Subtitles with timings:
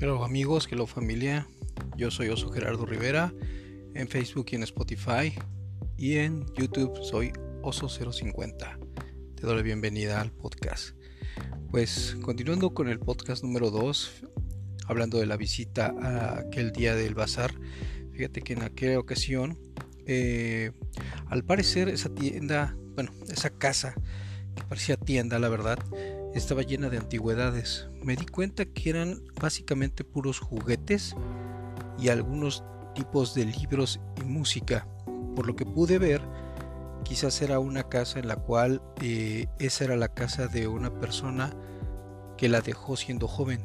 [0.00, 1.48] Hello amigos, hello familia.
[1.96, 3.34] Yo soy Oso Gerardo Rivera.
[3.94, 5.34] En Facebook y en Spotify.
[5.96, 7.32] Y en YouTube soy
[7.62, 8.78] Oso050.
[9.34, 10.90] Te doy la bienvenida al podcast.
[11.72, 14.22] Pues continuando con el podcast número 2,
[14.86, 17.52] hablando de la visita a aquel día del bazar.
[18.12, 19.58] Fíjate que en aquella ocasión,
[20.06, 20.70] eh,
[21.26, 23.96] al parecer esa tienda, bueno, esa casa
[24.54, 25.80] que parecía tienda, la verdad,
[26.34, 27.88] estaba llena de antigüedades.
[28.02, 31.14] Me di cuenta que eran básicamente puros juguetes
[31.98, 34.86] y algunos tipos de libros y música.
[35.34, 36.20] Por lo que pude ver,
[37.04, 41.50] quizás era una casa en la cual eh, esa era la casa de una persona
[42.36, 43.60] que la dejó siendo joven.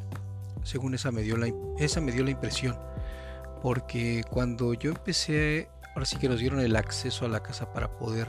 [0.63, 2.77] Según esa me dio la, esa me dio la impresión.
[3.61, 7.97] Porque cuando yo empecé, ahora sí que nos dieron el acceso a la casa para
[7.97, 8.27] poder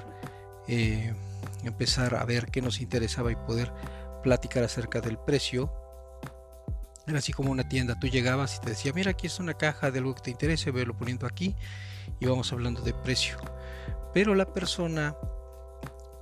[0.68, 1.12] eh,
[1.64, 3.72] empezar a ver qué nos interesaba y poder
[4.24, 5.70] platicar acerca del precio.
[7.06, 9.90] Era así como una tienda, tú llegabas y te decía, mira, aquí es una caja
[9.90, 11.54] de algo que te interese, verlo poniendo aquí
[12.18, 13.36] y vamos hablando de precio.
[14.14, 15.14] Pero la persona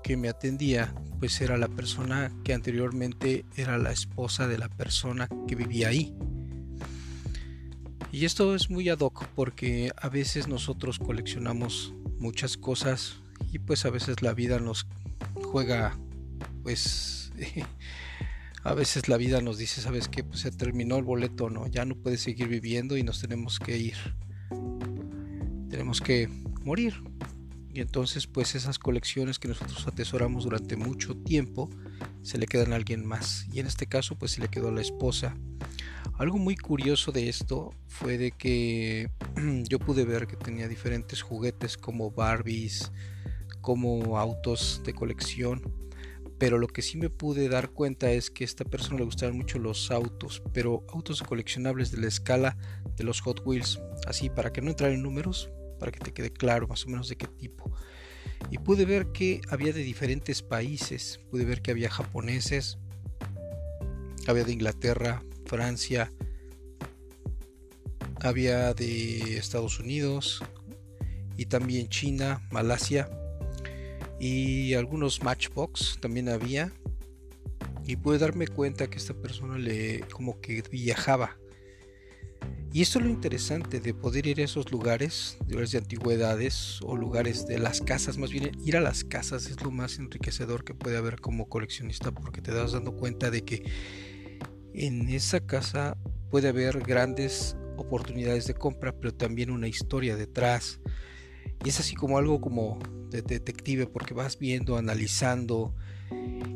[0.02, 5.28] que me atendía, pues era la persona que anteriormente era la esposa de la persona
[5.46, 6.12] que vivía ahí.
[8.10, 13.14] Y esto es muy ad hoc porque a veces nosotros coleccionamos muchas cosas
[13.52, 14.86] y pues a veces la vida nos
[15.44, 15.96] juega
[16.64, 17.21] pues
[18.64, 21.84] a veces la vida nos dice, sabes que pues se terminó el boleto, no, ya
[21.84, 23.97] no puedes seguir viviendo y nos tenemos que ir.
[25.69, 26.28] Tenemos que
[26.64, 26.94] morir.
[27.74, 31.70] Y entonces pues esas colecciones que nosotros atesoramos durante mucho tiempo
[32.22, 33.46] se le quedan a alguien más.
[33.52, 35.34] Y en este caso pues se le quedó a la esposa.
[36.19, 39.11] Algo muy curioso de esto fue de que
[39.69, 42.92] yo pude ver que tenía diferentes juguetes como Barbies,
[43.61, 45.83] como autos de colección
[46.42, 49.36] pero lo que sí me pude dar cuenta es que a esta persona le gustaban
[49.36, 52.56] mucho los autos, pero autos coleccionables de la escala
[52.96, 56.33] de los Hot Wheels, así para que no entrar en números, para que te quede
[56.33, 57.70] claro más o menos de qué tipo.
[58.50, 62.77] Y pude ver que había de diferentes países, pude ver que había japoneses,
[64.27, 66.12] había de Inglaterra, Francia,
[68.20, 70.42] había de Estados Unidos
[71.36, 73.08] y también China, Malasia
[74.22, 76.72] y algunos Matchbox también había.
[77.84, 81.36] Y pude darme cuenta que esta persona le como que viajaba.
[82.72, 86.96] Y esto es lo interesante de poder ir a esos lugares, lugares de antigüedades o
[86.96, 90.72] lugares de las casas, más bien ir a las casas es lo más enriquecedor que
[90.72, 93.64] puede haber como coleccionista porque te das dando cuenta de que
[94.72, 95.98] en esa casa
[96.30, 100.78] puede haber grandes oportunidades de compra, pero también una historia detrás.
[101.64, 102.78] Y es así como algo como
[103.11, 105.74] de detective porque vas viendo, analizando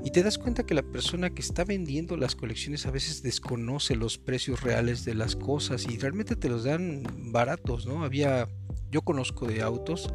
[0.04, 3.96] y te das cuenta que la persona que está vendiendo las colecciones a veces desconoce
[3.96, 7.02] los precios reales de las cosas y realmente te los dan
[7.32, 8.04] baratos, ¿no?
[8.04, 8.48] Había,
[8.92, 10.14] yo conozco de autos,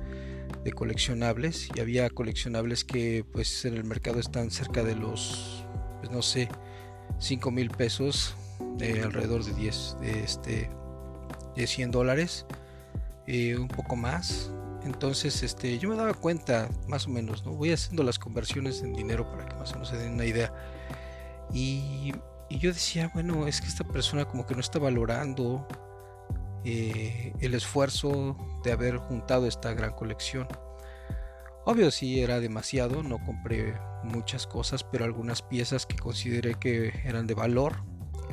[0.63, 5.65] de coleccionables y había coleccionables que pues en el mercado están cerca de los,
[5.99, 6.47] pues no sé,
[7.19, 8.35] 5 mil pesos,
[8.77, 10.69] de alrededor de 10, de este,
[11.57, 12.45] de 100 dólares,
[13.27, 14.51] eh, un poco más,
[14.83, 17.53] entonces, este, yo me daba cuenta, más o menos, ¿no?
[17.53, 20.53] Voy haciendo las conversiones en dinero para que más o menos se den una idea.
[21.53, 22.13] Y,
[22.49, 25.65] yo decía, bueno, es que esta persona como que no está valorando
[26.65, 30.47] eh, el esfuerzo de haber juntado esta gran colección.
[31.63, 37.27] Obvio sí era demasiado, no compré muchas cosas, pero algunas piezas que consideré que eran
[37.27, 37.83] de valor,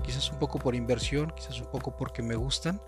[0.03, 2.81] quizás un poco por inversión, quizás un poco porque me gustan.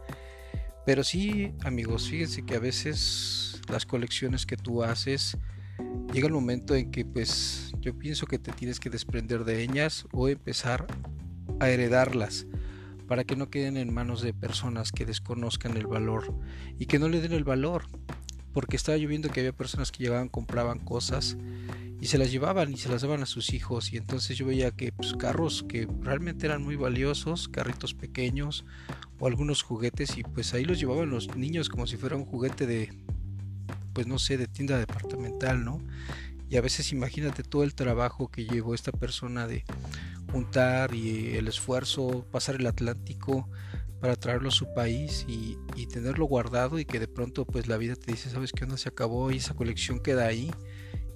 [0.87, 5.37] Pero sí, amigos, fíjense que a veces las colecciones que tú haces,
[6.13, 10.07] llega el momento en que pues yo pienso que te tienes que desprender de ellas
[10.13, 10.87] o empezar
[11.61, 12.47] a heredarlas
[13.07, 16.33] para que no queden en manos de personas que desconozcan el valor
[16.79, 17.85] y que no le den el valor.
[18.53, 21.37] Porque estaba lloviendo que había personas que llegaban, compraban cosas
[22.01, 24.71] y se las llevaban y se las daban a sus hijos y entonces yo veía
[24.71, 28.65] que pues, carros que realmente eran muy valiosos, carritos pequeños
[29.19, 32.67] o algunos juguetes y pues ahí los llevaban los niños como si fuera un juguete
[32.67, 32.93] de,
[33.93, 35.81] pues no sé, de tienda departamental, ¿no?
[36.49, 39.65] Y a veces imagínate todo el trabajo que llevó esta persona de
[40.33, 43.49] juntar y el esfuerzo, pasar el Atlántico
[44.01, 45.59] para traerlo a su país y,
[45.93, 48.89] tenerlo guardado y que de pronto pues la vida te dice, sabes qué onda, se
[48.89, 50.51] acabó y esa colección queda ahí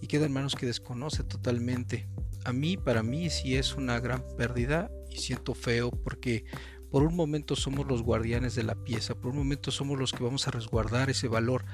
[0.00, 2.08] y queda en manos que desconoce totalmente.
[2.44, 6.44] A mí, para mí sí es una gran pérdida y siento feo porque
[6.90, 10.24] por un momento somos los guardianes de la pieza, por un momento somos los que
[10.24, 11.64] vamos a resguardar ese valor,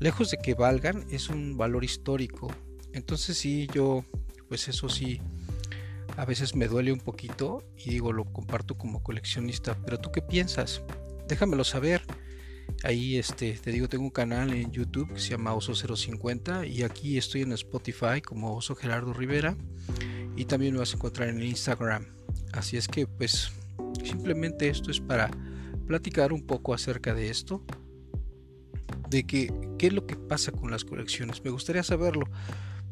[0.00, 2.48] lejos de que valgan, es un valor histórico.
[2.92, 4.04] Entonces sí, yo,
[4.48, 5.20] pues eso sí,
[6.16, 10.22] a veces me duele un poquito y digo, lo comparto como coleccionista, pero tú qué
[10.22, 10.82] piensas?
[11.28, 12.02] Déjamelo saber.
[12.82, 17.18] Ahí este, te digo, tengo un canal en YouTube que se llama Oso050 y aquí
[17.18, 19.56] estoy en Spotify como Oso Gerardo Rivera
[20.36, 22.06] y también me vas a encontrar en Instagram.
[22.52, 23.52] Así es que pues
[24.02, 25.30] simplemente esto es para
[25.86, 27.62] platicar un poco acerca de esto,
[29.10, 31.42] de que qué es lo que pasa con las colecciones.
[31.42, 32.26] Me gustaría saberlo.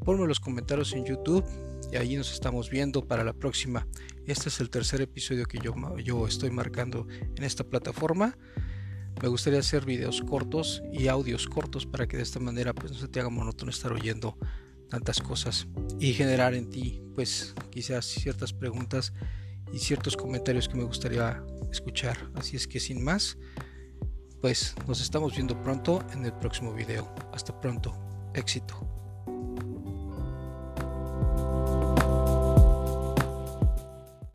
[0.07, 1.45] Ponme los comentarios en YouTube
[1.93, 3.87] y ahí nos estamos viendo para la próxima.
[4.25, 7.07] Este es el tercer episodio que yo, yo estoy marcando
[7.37, 8.39] en esta plataforma.
[9.21, 12.99] Me gustaría hacer videos cortos y audios cortos para que de esta manera pues no
[12.99, 14.39] se te haga monótono estar oyendo
[14.89, 15.69] tantas cosas
[16.01, 19.13] y generar en ti pues quizás ciertas preguntas
[19.75, 22.17] y ciertos comentarios que me gustaría escuchar.
[22.35, 23.37] Así es que sin más,
[24.41, 27.13] pues nos estamos viendo pronto en el próximo video.
[27.33, 27.93] Hasta pronto.
[28.35, 28.88] Éxito.